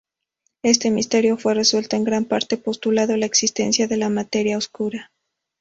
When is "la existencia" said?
3.17-3.87